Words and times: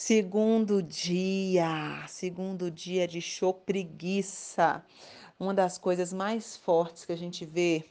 Segundo 0.00 0.80
dia, 0.80 2.04
segundo 2.06 2.70
dia 2.70 3.08
de 3.08 3.20
show 3.20 3.52
preguiça. 3.52 4.80
Uma 5.40 5.52
das 5.52 5.76
coisas 5.76 6.12
mais 6.12 6.56
fortes 6.56 7.04
que 7.04 7.10
a 7.10 7.16
gente 7.16 7.44
vê 7.44 7.84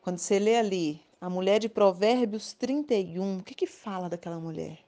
quando 0.00 0.18
você 0.18 0.40
lê 0.40 0.56
ali 0.56 1.00
a 1.20 1.30
mulher 1.30 1.60
de 1.60 1.68
Provérbios 1.68 2.52
31, 2.54 3.38
o 3.38 3.42
que 3.44 3.54
que 3.54 3.68
fala 3.68 4.08
daquela 4.08 4.40
mulher? 4.40 4.80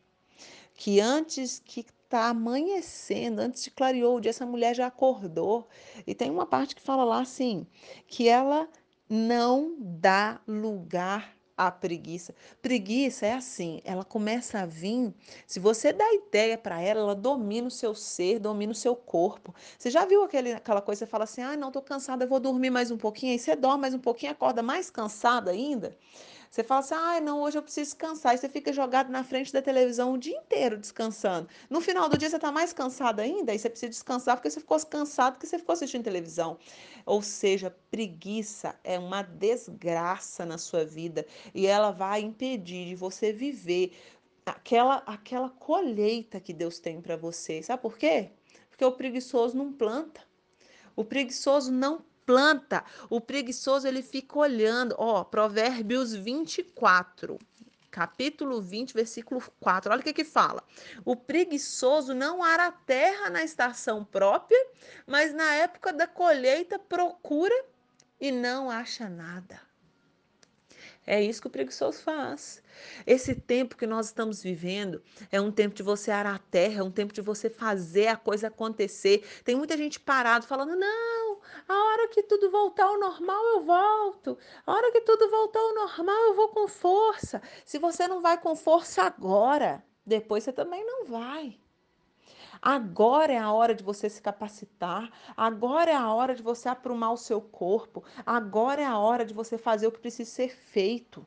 Que 0.74 0.98
antes 0.98 1.62
que 1.64 1.86
tá 2.08 2.30
amanhecendo, 2.30 3.40
antes 3.40 3.62
de 3.62 3.70
clareou 3.70 4.16
o 4.16 4.20
dia, 4.20 4.30
essa 4.30 4.44
mulher 4.44 4.74
já 4.74 4.88
acordou. 4.88 5.68
E 6.04 6.12
tem 6.12 6.28
uma 6.28 6.44
parte 6.44 6.74
que 6.74 6.82
fala 6.82 7.04
lá 7.04 7.20
assim, 7.20 7.64
que 8.08 8.28
ela 8.28 8.68
não 9.08 9.76
dá 9.78 10.40
lugar 10.48 11.36
à 11.56 11.70
preguiça. 11.70 12.34
Preguiça 12.60 13.26
é 13.26 13.32
assim, 13.34 13.80
ela 13.84 14.04
começa 14.04 14.60
a 14.60 14.66
vir, 14.66 15.14
se 15.46 15.60
você 15.60 15.92
dá 15.92 16.04
ideia 16.14 16.56
para 16.56 16.80
ela, 16.80 17.00
ela 17.00 17.14
domina 17.14 17.68
o 17.68 17.70
seu 17.70 17.94
ser, 17.94 18.38
domina 18.38 18.72
o 18.72 18.74
seu 18.74 18.96
corpo. 18.96 19.54
Você 19.78 19.90
já 19.90 20.04
viu 20.04 20.22
aquele, 20.22 20.52
aquela 20.52 20.80
coisa, 20.80 21.00
você 21.00 21.06
fala 21.06 21.24
assim, 21.24 21.42
ah, 21.42 21.56
não, 21.56 21.70
tô 21.70 21.82
cansada, 21.82 22.26
vou 22.26 22.40
dormir 22.40 22.70
mais 22.70 22.90
um 22.90 22.96
pouquinho, 22.96 23.32
aí 23.32 23.38
você 23.38 23.54
dorme 23.56 23.82
mais 23.82 23.94
um 23.94 23.98
pouquinho, 23.98 24.32
acorda 24.32 24.62
mais 24.62 24.90
cansada 24.90 25.50
ainda. 25.50 25.96
Você 26.52 26.62
fala 26.62 26.80
assim, 26.80 26.94
ah, 26.94 27.18
não, 27.18 27.40
hoje 27.40 27.56
eu 27.56 27.62
preciso 27.62 27.92
descansar. 27.92 28.34
E 28.34 28.38
você 28.38 28.46
fica 28.46 28.74
jogado 28.74 29.10
na 29.10 29.24
frente 29.24 29.50
da 29.50 29.62
televisão 29.62 30.12
o 30.12 30.18
dia 30.18 30.36
inteiro 30.36 30.76
descansando. 30.76 31.48
No 31.70 31.80
final 31.80 32.10
do 32.10 32.18
dia 32.18 32.28
você 32.28 32.36
está 32.36 32.52
mais 32.52 32.74
cansado 32.74 33.20
ainda, 33.20 33.54
e 33.54 33.58
você 33.58 33.70
precisa 33.70 33.88
descansar 33.88 34.36
porque 34.36 34.50
você 34.50 34.60
ficou 34.60 34.78
cansado 34.84 35.32
porque 35.32 35.46
você 35.46 35.58
ficou 35.58 35.72
assistindo 35.72 36.04
televisão. 36.04 36.58
Ou 37.06 37.22
seja, 37.22 37.74
preguiça 37.90 38.78
é 38.84 38.98
uma 38.98 39.22
desgraça 39.22 40.44
na 40.44 40.58
sua 40.58 40.84
vida 40.84 41.24
e 41.54 41.66
ela 41.66 41.90
vai 41.90 42.20
impedir 42.20 42.88
de 42.88 42.94
você 42.96 43.32
viver 43.32 43.96
aquela, 44.44 44.96
aquela 45.06 45.48
colheita 45.48 46.38
que 46.38 46.52
Deus 46.52 46.78
tem 46.78 47.00
para 47.00 47.16
você. 47.16 47.62
Sabe 47.62 47.80
por 47.80 47.96
quê? 47.96 48.28
Porque 48.68 48.84
o 48.84 48.92
preguiçoso 48.92 49.56
não 49.56 49.72
planta. 49.72 50.20
O 50.94 51.02
preguiçoso 51.02 51.72
não 51.72 52.04
planta. 52.26 52.84
O 53.10 53.20
preguiçoso 53.20 53.86
ele 53.86 54.02
fica 54.02 54.38
olhando, 54.38 54.94
ó, 54.98 55.24
Provérbios 55.24 56.14
24, 56.14 57.38
capítulo 57.90 58.60
20, 58.60 58.94
versículo 58.94 59.42
4. 59.60 59.92
Olha 59.92 60.00
o 60.00 60.04
que 60.04 60.12
que 60.12 60.24
fala. 60.24 60.62
O 61.04 61.14
preguiçoso 61.14 62.14
não 62.14 62.42
ara 62.42 62.66
a 62.68 62.72
terra 62.72 63.30
na 63.30 63.44
estação 63.44 64.04
própria, 64.04 64.66
mas 65.06 65.34
na 65.34 65.54
época 65.54 65.92
da 65.92 66.06
colheita 66.06 66.78
procura 66.78 67.54
e 68.20 68.32
não 68.32 68.70
acha 68.70 69.08
nada. 69.08 69.60
É 71.04 71.20
isso 71.20 71.40
que 71.40 71.48
o 71.48 71.50
preguiçoso 71.50 72.00
faz. 72.00 72.62
Esse 73.04 73.34
tempo 73.34 73.76
que 73.76 73.86
nós 73.86 74.06
estamos 74.06 74.42
vivendo 74.42 75.02
é 75.32 75.40
um 75.40 75.50
tempo 75.50 75.74
de 75.74 75.82
você 75.82 76.12
arar 76.12 76.36
a 76.36 76.38
terra, 76.38 76.80
é 76.80 76.82
um 76.82 76.92
tempo 76.92 77.12
de 77.12 77.20
você 77.20 77.50
fazer 77.50 78.06
a 78.06 78.16
coisa 78.16 78.46
acontecer. 78.46 79.26
Tem 79.44 79.56
muita 79.56 79.76
gente 79.76 79.98
parado 79.98 80.46
falando: 80.46 80.76
não, 80.76 81.21
a 81.72 81.84
hora 81.84 82.08
que 82.08 82.22
tudo 82.22 82.50
voltar 82.50 82.84
ao 82.84 82.98
normal 82.98 83.44
eu 83.54 83.62
volto, 83.62 84.38
a 84.66 84.72
hora 84.72 84.92
que 84.92 85.00
tudo 85.00 85.30
voltar 85.30 85.60
ao 85.60 85.74
normal 85.74 86.22
eu 86.24 86.34
vou 86.34 86.48
com 86.48 86.68
força. 86.68 87.40
Se 87.64 87.78
você 87.78 88.06
não 88.06 88.20
vai 88.20 88.38
com 88.38 88.54
força 88.54 89.02
agora, 89.02 89.84
depois 90.04 90.44
você 90.44 90.52
também 90.52 90.84
não 90.84 91.04
vai. 91.06 91.58
Agora 92.60 93.32
é 93.32 93.38
a 93.38 93.52
hora 93.52 93.74
de 93.74 93.82
você 93.82 94.08
se 94.08 94.22
capacitar, 94.22 95.10
agora 95.36 95.90
é 95.90 95.96
a 95.96 96.12
hora 96.12 96.34
de 96.34 96.42
você 96.42 96.68
aprumar 96.68 97.12
o 97.12 97.16
seu 97.16 97.40
corpo, 97.40 98.04
agora 98.24 98.82
é 98.82 98.84
a 98.84 98.98
hora 98.98 99.24
de 99.24 99.34
você 99.34 99.58
fazer 99.58 99.86
o 99.86 99.92
que 99.92 99.98
precisa 99.98 100.30
ser 100.30 100.48
feito. 100.48 101.26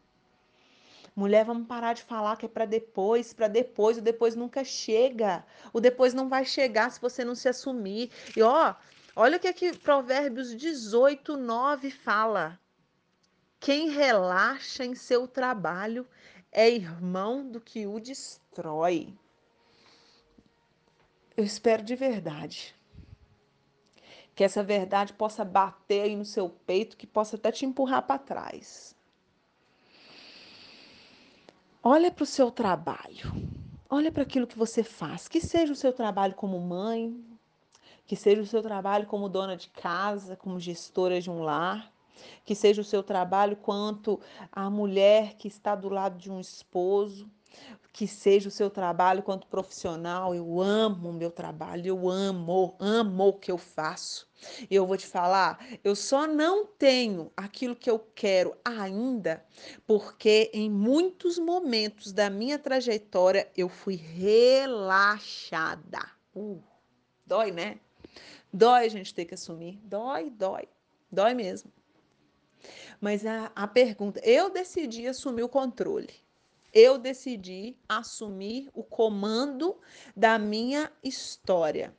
Mulher, 1.15 1.45
vamos 1.45 1.67
parar 1.67 1.93
de 1.93 2.03
falar 2.03 2.35
que 2.35 2.45
é 2.45 2.49
para 2.49 2.65
depois, 2.65 3.33
para 3.33 3.47
depois, 3.47 3.97
o 3.97 4.01
depois 4.01 4.35
nunca 4.35 4.65
chega. 4.65 5.45
O 5.71 5.79
depois 5.79 6.13
não 6.13 6.27
vai 6.27 6.43
chegar 6.43 6.91
se 6.91 6.99
você 6.99 7.23
não 7.23 7.35
se 7.35 7.47
assumir. 7.47 8.11
E 8.35 8.41
ó, 8.41 8.73
olha 9.15 9.37
o 9.37 9.39
que 9.39 9.47
aqui 9.47 9.77
Provérbios 9.77 10.55
18, 10.55 11.37
9 11.37 11.91
fala. 11.91 12.59
Quem 13.59 13.89
relaxa 13.89 14.85
em 14.85 14.93
seu 14.95 15.27
trabalho 15.27 16.07
é 16.51 16.69
irmão 16.69 17.49
do 17.49 17.59
que 17.59 17.87
o 17.87 17.99
destrói. 17.99 19.13
Eu 21.35 21.43
espero 21.43 21.83
de 21.83 21.95
verdade 21.95 22.75
que 24.35 24.43
essa 24.43 24.61
verdade 24.61 25.13
possa 25.13 25.45
bater 25.45 26.01
aí 26.01 26.15
no 26.15 26.25
seu 26.25 26.49
peito, 26.49 26.97
que 26.97 27.07
possa 27.07 27.37
até 27.37 27.51
te 27.51 27.65
empurrar 27.65 28.01
para 28.01 28.19
trás. 28.19 28.93
Olha 31.81 32.11
para 32.11 32.23
o 32.23 32.27
seu 32.27 32.51
trabalho. 32.51 33.31
Olha 33.89 34.11
para 34.11 34.23
aquilo 34.23 34.45
que 34.45 34.57
você 34.57 34.83
faz. 34.83 35.27
Que 35.27 35.39
seja 35.39 35.71
o 35.71 35.75
seu 35.75 35.93
trabalho 35.93 36.33
como 36.33 36.59
mãe, 36.59 37.23
que 38.05 38.15
seja 38.15 38.41
o 38.41 38.45
seu 38.45 38.61
trabalho 38.61 39.07
como 39.07 39.29
dona 39.29 39.57
de 39.57 39.69
casa, 39.69 40.35
como 40.35 40.59
gestora 40.59 41.19
de 41.19 41.29
um 41.29 41.41
lar, 41.41 41.91
que 42.43 42.55
seja 42.55 42.81
o 42.81 42.85
seu 42.85 43.03
trabalho 43.03 43.55
quanto 43.57 44.19
a 44.51 44.69
mulher 44.69 45.35
que 45.35 45.47
está 45.47 45.75
do 45.75 45.89
lado 45.89 46.17
de 46.17 46.31
um 46.31 46.39
esposo, 46.39 47.29
que 47.91 48.07
seja 48.07 48.49
o 48.49 48.51
seu 48.51 48.69
trabalho 48.69 49.23
quanto 49.23 49.47
profissional. 49.47 50.35
Eu 50.35 50.61
amo 50.61 51.09
o 51.09 51.13
meu 51.13 51.31
trabalho, 51.31 51.87
eu 51.87 52.09
amo, 52.09 52.75
amo 52.77 53.29
o 53.29 53.33
que 53.33 53.49
eu 53.49 53.57
faço. 53.57 54.27
E 54.69 54.75
eu 54.75 54.85
vou 54.85 54.97
te 54.97 55.07
falar, 55.07 55.65
eu 55.83 55.95
só 55.95 56.27
não 56.27 56.65
tenho 56.65 57.31
aquilo 57.37 57.75
que 57.75 57.89
eu 57.89 57.97
quero 58.13 58.53
ainda, 58.63 59.43
porque 59.87 60.51
em 60.53 60.69
muitos 60.69 61.39
momentos 61.39 62.11
da 62.11 62.29
minha 62.29 62.59
trajetória 62.59 63.49
eu 63.55 63.69
fui 63.69 63.95
relaxada. 63.95 64.95
Uh, 66.35 66.61
dói, 67.25 67.51
né? 67.51 67.79
Dói 68.51 68.85
a 68.85 68.89
gente 68.89 69.13
ter 69.13 69.25
que 69.25 69.33
assumir. 69.33 69.79
Dói, 69.83 70.29
dói. 70.29 70.67
Dói 71.11 71.33
mesmo. 71.33 71.71
Mas 72.99 73.25
a, 73.25 73.51
a 73.55 73.67
pergunta, 73.67 74.19
eu 74.23 74.49
decidi 74.49 75.07
assumir 75.07 75.43
o 75.43 75.49
controle 75.49 76.25
eu 76.75 76.97
decidi 76.97 77.77
assumir 77.87 78.69
o 78.73 78.83
comando 78.83 79.79
da 80.13 80.37
minha 80.37 80.91
história. 81.01 81.95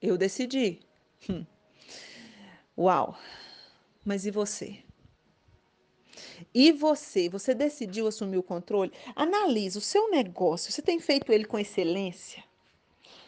Eu 0.00 0.16
decidi. 0.16 0.80
Hum. 1.28 1.44
Uau! 2.76 3.18
Mas 4.02 4.24
e 4.24 4.30
você? 4.30 4.82
E 6.54 6.72
você? 6.72 7.28
Você 7.28 7.54
decidiu 7.54 8.06
assumir 8.06 8.38
o 8.38 8.42
controle? 8.42 8.90
Analise 9.14 9.76
o 9.76 9.82
seu 9.82 10.10
negócio. 10.10 10.72
Você 10.72 10.80
tem 10.80 10.98
feito 10.98 11.30
ele 11.30 11.44
com 11.44 11.58
excelência? 11.58 12.42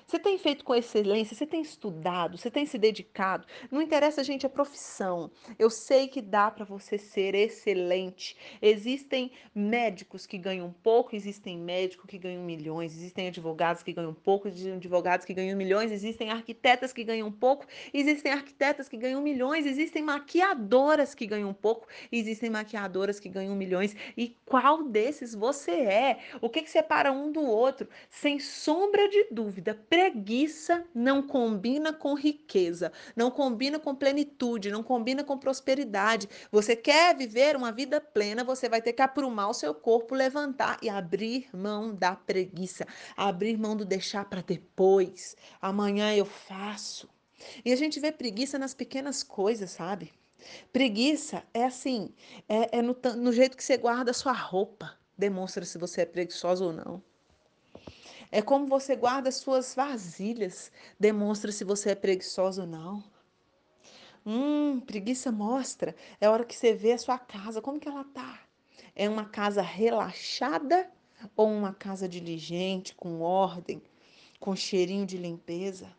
Você 0.07 0.21
tem 0.21 0.39
feito 0.39 0.65
com 0.65 0.73
excelência, 0.73 1.35
você 1.35 1.45
tem 1.45 1.61
estudado, 1.61 2.39
você 2.39 2.49
tem 2.49 2.65
se 2.65 2.79
dedicado. 2.79 3.45
Não 3.73 3.83
interessa, 3.83 4.23
gente, 4.23 4.47
a 4.47 4.49
profissão. 4.49 5.33
Eu 5.59 5.69
sei 5.69 6.07
que 6.07 6.23
dá 6.23 6.49
para 6.49 6.65
você 6.65 6.97
ser 6.97 7.35
excelente. 7.35 8.37
Existem 8.63 9.33
médicos 9.53 10.25
que 10.25 10.39
ganham 10.39 10.73
pouco, 10.81 11.17
existem 11.17 11.59
médicos 11.59 12.07
que 12.09 12.19
ganham 12.19 12.45
milhões, 12.45 12.95
existem 12.95 13.27
advogados 13.27 13.83
que 13.83 13.93
ganham 13.93 14.15
pouco, 14.15 14.47
existem 14.47 14.75
advogados 14.75 15.27
que 15.27 15.35
ganham 15.35 15.59
milhões, 15.59 15.91
existem 15.91 16.31
arquitetas 16.31 16.93
que 16.93 17.03
ganham 17.03 17.33
pouco, 17.33 17.67
existem 17.93 18.31
arquitetas 18.31 18.89
que 18.89 18.97
ganham 18.97 19.21
milhões, 19.21 19.67
existem 19.67 20.05
maquiadoras 20.05 21.17
que 21.17 21.27
ganham 21.27 21.53
pouco, 21.53 21.89
existem 22.13 22.49
maquiadoras 22.49 23.19
que 23.19 23.29
ganham 23.29 23.57
milhões. 23.57 23.97
E 24.17 24.37
qual 24.45 24.85
desses 24.85 25.35
você 25.35 25.73
é? 25.73 26.19
O 26.41 26.49
que, 26.49 26.63
que 26.63 26.71
separa 26.71 27.11
um 27.11 27.33
do 27.33 27.43
outro? 27.43 27.89
Sem 28.09 28.39
sombra 28.39 29.09
de 29.09 29.27
dúvida 29.33 29.75
Preguiça 29.97 30.85
não 30.95 31.23
combina 31.23 31.91
com 31.91 32.13
riqueza, 32.13 32.93
não 33.17 33.31
combina 33.31 33.79
com 33.79 33.95
plenitude, 33.95 34.71
não 34.71 34.83
combina 34.83 35.25
com 35.25 35.39
prosperidade. 35.39 36.29
Você 36.53 36.77
quer 36.77 37.17
viver 37.17 37.57
uma 37.57 37.73
vida 37.73 37.99
plena, 37.99 38.45
você 38.45 38.69
vai 38.69 38.83
ter 38.83 38.93
que 38.93 39.01
aprumar 39.01 39.49
o 39.49 39.55
seu 39.55 39.75
corpo, 39.75 40.15
levantar 40.15 40.77
e 40.83 40.91
abrir 40.91 41.49
mão 41.51 41.95
da 41.95 42.15
preguiça, 42.15 42.87
abrir 43.17 43.57
mão 43.57 43.75
do 43.75 43.87
deixar 43.87 44.27
para 44.27 44.43
depois. 44.43 45.35
Amanhã 45.63 46.15
eu 46.15 46.27
faço. 46.27 47.09
E 47.65 47.73
a 47.73 47.77
gente 47.77 47.99
vê 47.99 48.13
preguiça 48.13 48.59
nas 48.59 48.75
pequenas 48.75 49.23
coisas, 49.23 49.71
sabe? 49.71 50.13
Preguiça 50.71 51.43
é 51.55 51.65
assim, 51.65 52.13
é, 52.47 52.81
é 52.81 52.83
no, 52.83 52.95
no 53.17 53.33
jeito 53.33 53.57
que 53.57 53.65
você 53.65 53.79
guarda 53.79 54.11
a 54.11 54.15
sua 54.15 54.33
roupa, 54.33 54.93
demonstra 55.17 55.65
se 55.65 55.79
você 55.79 56.03
é 56.03 56.05
preguiçoso 56.05 56.67
ou 56.67 56.73
não. 56.75 57.03
É 58.31 58.43
como 58.43 58.67
você 58.67 58.97
guarda 58.97 59.31
suas 59.31 59.75
vasilhas, 59.75 60.71
demonstra 60.99 61.53
se 61.53 61.65
você 61.65 61.91
é 61.91 61.95
preguiçoso 61.95 62.63
ou 62.63 62.67
não. 62.67 63.05
Hum, 64.25 64.81
preguiça 64.81 65.31
mostra. 65.31 65.95
É 66.21 66.27
a 66.27 66.33
hora 66.33 66.45
que 66.45 66.57
você 66.57 66.75
vê 66.75 66.93
a 66.93 66.99
sua 66.99 67.19
casa, 67.19 67.63
como 67.63 67.79
que 67.79 67.89
ela 67.89 68.05
tá? 68.05 68.41
É 68.95 69.09
uma 69.09 69.25
casa 69.25 69.63
relaxada 69.63 70.91
ou 71.37 71.49
uma 71.49 71.73
casa 71.73 72.09
diligente, 72.09 72.95
com 72.95 73.21
ordem, 73.21 73.81
com 74.41 74.57
cheirinho 74.57 75.07
de 75.07 75.17
limpeza? 75.17 75.95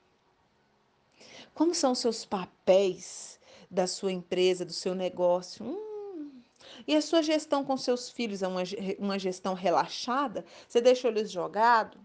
Como 1.53 1.73
são 1.73 1.93
os 1.93 1.99
seus 1.99 2.25
papéis 2.25 3.39
da 3.71 3.87
sua 3.87 4.11
empresa, 4.11 4.65
do 4.65 4.73
seu 4.73 4.93
negócio? 4.93 5.65
Hum, 5.65 6.41
e 6.85 6.95
a 6.95 7.01
sua 7.01 7.21
gestão 7.21 7.63
com 7.63 7.77
seus 7.77 8.09
filhos 8.09 8.43
é 8.43 8.47
uma, 8.47 8.63
uma 8.99 9.17
gestão 9.17 9.53
relaxada? 9.53 10.45
Você 10.67 10.81
deixa 10.81 11.07
eles 11.07 11.31
jogados? 11.31 11.99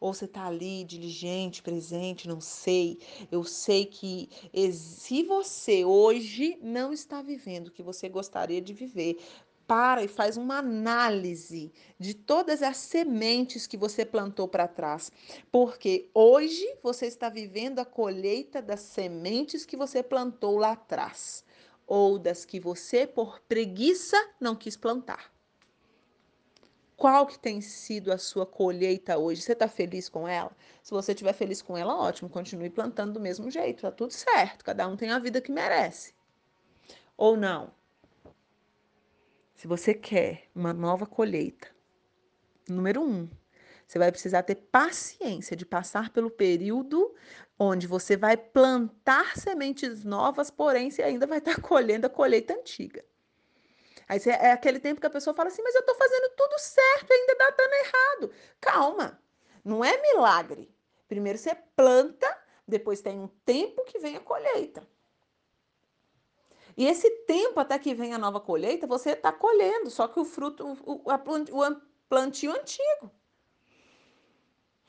Ou 0.00 0.14
você 0.14 0.24
está 0.24 0.46
ali 0.46 0.82
diligente, 0.82 1.62
presente, 1.62 2.26
não 2.26 2.40
sei. 2.40 2.98
Eu 3.30 3.44
sei 3.44 3.84
que 3.84 4.28
se 4.72 5.22
você 5.22 5.84
hoje 5.84 6.58
não 6.62 6.92
está 6.92 7.20
vivendo 7.20 7.68
o 7.68 7.70
que 7.70 7.82
você 7.82 8.08
gostaria 8.08 8.60
de 8.60 8.72
viver, 8.72 9.18
para 9.66 10.02
e 10.02 10.08
faz 10.08 10.36
uma 10.36 10.58
análise 10.58 11.72
de 11.96 12.12
todas 12.12 12.60
as 12.60 12.76
sementes 12.76 13.68
que 13.68 13.76
você 13.76 14.04
plantou 14.04 14.48
para 14.48 14.66
trás, 14.66 15.12
porque 15.52 16.10
hoje 16.12 16.66
você 16.82 17.06
está 17.06 17.28
vivendo 17.28 17.78
a 17.78 17.84
colheita 17.84 18.60
das 18.60 18.80
sementes 18.80 19.64
que 19.64 19.76
você 19.76 20.02
plantou 20.02 20.58
lá 20.58 20.72
atrás, 20.72 21.44
ou 21.86 22.18
das 22.18 22.44
que 22.44 22.58
você 22.58 23.06
por 23.06 23.38
preguiça 23.42 24.16
não 24.40 24.56
quis 24.56 24.76
plantar. 24.76 25.30
Qual 27.00 27.26
que 27.26 27.38
tem 27.38 27.62
sido 27.62 28.12
a 28.12 28.18
sua 28.18 28.44
colheita 28.44 29.16
hoje? 29.16 29.40
Você 29.40 29.52
está 29.52 29.66
feliz 29.66 30.06
com 30.06 30.28
ela? 30.28 30.54
Se 30.82 30.90
você 30.90 31.12
estiver 31.12 31.32
feliz 31.32 31.62
com 31.62 31.74
ela, 31.74 31.96
ótimo, 31.96 32.28
continue 32.28 32.68
plantando 32.68 33.14
do 33.14 33.20
mesmo 33.20 33.50
jeito, 33.50 33.80
tá 33.80 33.90
tudo 33.90 34.12
certo. 34.12 34.62
Cada 34.62 34.86
um 34.86 34.98
tem 34.98 35.08
a 35.08 35.18
vida 35.18 35.40
que 35.40 35.50
merece. 35.50 36.12
Ou 37.16 37.38
não? 37.38 37.72
Se 39.54 39.66
você 39.66 39.94
quer 39.94 40.50
uma 40.54 40.74
nova 40.74 41.06
colheita, 41.06 41.68
número 42.68 43.02
um, 43.02 43.30
você 43.86 43.98
vai 43.98 44.12
precisar 44.12 44.42
ter 44.42 44.56
paciência 44.56 45.56
de 45.56 45.64
passar 45.64 46.10
pelo 46.10 46.30
período 46.30 47.14
onde 47.58 47.86
você 47.86 48.14
vai 48.14 48.36
plantar 48.36 49.38
sementes 49.38 50.04
novas, 50.04 50.50
porém 50.50 50.90
você 50.90 51.02
ainda 51.02 51.26
vai 51.26 51.38
estar 51.38 51.58
colhendo 51.64 52.06
a 52.06 52.10
colheita 52.10 52.52
antiga. 52.52 53.02
Aí 54.10 54.18
você, 54.18 54.30
é 54.30 54.50
aquele 54.50 54.80
tempo 54.80 55.00
que 55.00 55.06
a 55.06 55.10
pessoa 55.10 55.32
fala 55.32 55.50
assim, 55.50 55.62
mas 55.62 55.72
eu 55.72 55.82
estou 55.82 55.94
fazendo 55.94 56.30
tudo 56.36 56.58
certo, 56.58 57.12
ainda 57.12 57.32
está 57.32 57.50
dando 57.50 57.72
errado. 57.74 58.32
Calma, 58.60 59.22
não 59.64 59.84
é 59.84 60.02
milagre. 60.02 60.68
Primeiro 61.06 61.38
você 61.38 61.54
planta, 61.76 62.26
depois 62.66 63.00
tem 63.00 63.20
um 63.20 63.28
tempo 63.28 63.84
que 63.84 64.00
vem 64.00 64.16
a 64.16 64.20
colheita. 64.20 64.84
E 66.76 66.88
esse 66.88 67.08
tempo 67.24 67.60
até 67.60 67.78
que 67.78 67.94
vem 67.94 68.12
a 68.12 68.18
nova 68.18 68.40
colheita, 68.40 68.84
você 68.84 69.10
está 69.10 69.30
colhendo, 69.30 69.88
só 69.90 70.08
que 70.08 70.18
o 70.18 70.24
fruto, 70.24 70.66
o, 70.84 71.04
o 71.04 71.80
plantio 72.08 72.50
antigo. 72.50 73.12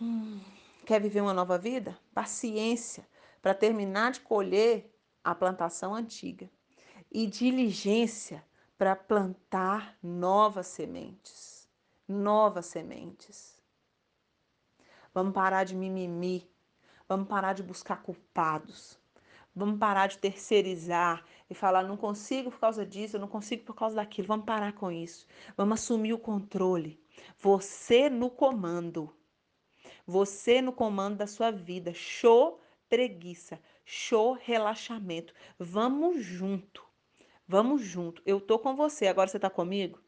Hum, 0.01 0.41
quer 0.83 0.99
viver 0.99 1.21
uma 1.21 1.33
nova 1.33 1.59
vida? 1.59 1.95
Paciência 2.11 3.07
para 3.39 3.53
terminar 3.53 4.13
de 4.13 4.21
colher 4.21 4.91
a 5.23 5.35
plantação 5.35 5.93
antiga. 5.93 6.49
E 7.11 7.27
diligência 7.27 8.43
para 8.81 8.95
plantar 8.95 9.95
novas 10.01 10.65
sementes. 10.65 11.69
Novas 12.07 12.65
sementes. 12.65 13.61
Vamos 15.13 15.35
parar 15.35 15.65
de 15.65 15.75
mimimi. 15.75 16.49
Vamos 17.07 17.27
parar 17.27 17.53
de 17.53 17.61
buscar 17.61 18.01
culpados. 18.01 18.99
Vamos 19.55 19.77
parar 19.77 20.07
de 20.07 20.17
terceirizar 20.17 21.23
e 21.47 21.53
falar, 21.53 21.83
não 21.83 21.95
consigo 21.95 22.49
por 22.49 22.59
causa 22.59 22.83
disso, 22.83 23.17
eu 23.17 23.21
não 23.21 23.27
consigo 23.27 23.63
por 23.65 23.75
causa 23.75 23.97
daquilo. 23.97 24.27
Vamos 24.27 24.47
parar 24.47 24.73
com 24.73 24.91
isso. 24.91 25.27
Vamos 25.55 25.79
assumir 25.79 26.13
o 26.13 26.17
controle. 26.17 26.99
Você 27.37 28.09
no 28.09 28.31
comando. 28.31 29.15
Você 30.07 30.59
no 30.59 30.73
comando 30.73 31.17
da 31.17 31.27
sua 31.27 31.51
vida. 31.51 31.93
Show 31.93 32.59
preguiça. 32.89 33.61
Show 33.85 34.33
relaxamento. 34.33 35.35
Vamos 35.59 36.25
junto. 36.25 36.90
Vamos 37.51 37.81
junto. 37.81 38.21
Eu 38.25 38.39
tô 38.39 38.57
com 38.57 38.73
você. 38.77 39.07
Agora 39.07 39.27
você 39.27 39.37
tá 39.37 39.49
comigo? 39.49 39.99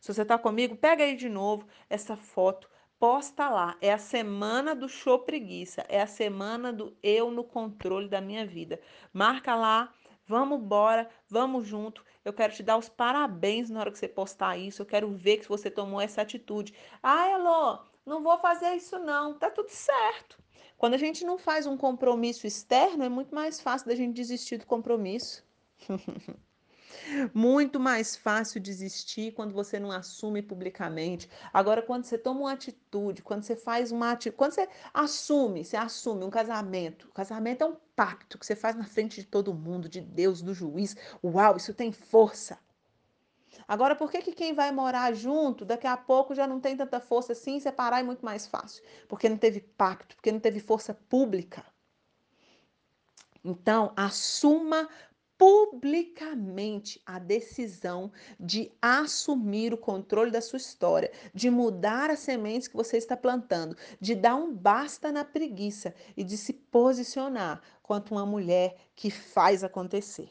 Se 0.00 0.14
você 0.14 0.24
tá 0.24 0.38
comigo, 0.38 0.76
pega 0.76 1.02
aí 1.02 1.16
de 1.16 1.28
novo 1.28 1.66
essa 1.90 2.14
foto 2.16 2.70
posta 2.96 3.50
lá. 3.50 3.76
É 3.80 3.92
a 3.92 3.98
semana 3.98 4.72
do 4.72 4.88
show 4.88 5.18
preguiça. 5.18 5.84
É 5.88 6.00
a 6.00 6.06
semana 6.06 6.72
do 6.72 6.96
eu 7.02 7.28
no 7.32 7.42
controle 7.42 8.08
da 8.08 8.20
minha 8.20 8.46
vida. 8.46 8.80
Marca 9.12 9.56
lá. 9.56 9.92
Vamos 10.24 10.60
embora, 10.60 11.10
vamos 11.28 11.66
junto. 11.66 12.04
Eu 12.24 12.32
quero 12.32 12.54
te 12.54 12.62
dar 12.62 12.76
os 12.76 12.88
parabéns 12.88 13.68
na 13.68 13.80
hora 13.80 13.90
que 13.90 13.98
você 13.98 14.06
postar 14.06 14.56
isso. 14.56 14.80
Eu 14.80 14.86
quero 14.86 15.10
ver 15.10 15.38
que 15.38 15.48
você 15.48 15.68
tomou 15.68 16.00
essa 16.00 16.22
atitude. 16.22 16.72
Ah, 17.02 17.28
Elô, 17.30 17.80
não 18.06 18.22
vou 18.22 18.38
fazer 18.38 18.76
isso 18.76 18.96
não. 19.00 19.36
Tá 19.36 19.50
tudo 19.50 19.70
certo. 19.70 20.38
Quando 20.78 20.94
a 20.94 20.98
gente 20.98 21.24
não 21.24 21.36
faz 21.36 21.66
um 21.66 21.76
compromisso 21.76 22.46
externo, 22.46 23.02
é 23.02 23.08
muito 23.08 23.34
mais 23.34 23.60
fácil 23.60 23.88
da 23.88 23.96
gente 23.96 24.14
desistir 24.14 24.58
do 24.58 24.66
compromisso. 24.66 25.44
Muito 27.34 27.78
mais 27.80 28.16
fácil 28.16 28.60
desistir 28.60 29.32
quando 29.32 29.52
você 29.52 29.78
não 29.78 29.90
assume 29.90 30.42
publicamente. 30.42 31.28
Agora, 31.52 31.82
quando 31.82 32.04
você 32.04 32.18
toma 32.18 32.40
uma 32.40 32.52
atitude, 32.52 33.22
quando 33.22 33.42
você 33.42 33.56
faz 33.56 33.92
uma 33.92 34.12
atitude, 34.12 34.36
quando 34.36 34.52
você 34.52 34.68
assume, 34.92 35.64
você 35.64 35.76
assume 35.76 36.24
um 36.24 36.30
casamento. 36.30 37.08
O 37.08 37.12
casamento 37.12 37.62
é 37.62 37.66
um 37.66 37.76
pacto 37.96 38.38
que 38.38 38.46
você 38.46 38.56
faz 38.56 38.76
na 38.76 38.84
frente 38.84 39.20
de 39.20 39.26
todo 39.26 39.54
mundo, 39.54 39.88
de 39.88 40.00
Deus, 40.00 40.42
do 40.42 40.54
juiz. 40.54 40.96
Uau, 41.22 41.56
isso 41.56 41.74
tem 41.74 41.92
força. 41.92 42.58
Agora, 43.68 43.94
por 43.94 44.10
que, 44.10 44.22
que 44.22 44.32
quem 44.32 44.54
vai 44.54 44.72
morar 44.72 45.12
junto, 45.14 45.64
daqui 45.64 45.86
a 45.86 45.96
pouco 45.96 46.34
já 46.34 46.46
não 46.46 46.60
tem 46.60 46.76
tanta 46.76 47.00
força 47.00 47.32
assim, 47.32 47.60
separar 47.60 48.00
é 48.00 48.02
muito 48.02 48.24
mais 48.24 48.46
fácil? 48.46 48.82
Porque 49.08 49.28
não 49.28 49.36
teve 49.36 49.60
pacto, 49.60 50.16
porque 50.16 50.32
não 50.32 50.40
teve 50.40 50.60
força 50.60 50.94
pública. 50.94 51.64
Então, 53.44 53.92
assuma 53.96 54.88
publicamente 55.42 57.02
a 57.04 57.18
decisão 57.18 58.12
de 58.38 58.70
assumir 58.80 59.74
o 59.74 59.76
controle 59.76 60.30
da 60.30 60.40
sua 60.40 60.56
história, 60.56 61.10
de 61.34 61.50
mudar 61.50 62.10
as 62.10 62.20
sementes 62.20 62.68
que 62.68 62.76
você 62.76 62.96
está 62.96 63.16
plantando, 63.16 63.76
de 64.00 64.14
dar 64.14 64.36
um 64.36 64.54
basta 64.54 65.10
na 65.10 65.24
preguiça 65.24 65.92
e 66.16 66.22
de 66.22 66.36
se 66.36 66.52
posicionar 66.52 67.60
quanto 67.82 68.12
uma 68.14 68.24
mulher 68.24 68.76
que 68.94 69.10
faz 69.10 69.64
acontecer. 69.64 70.30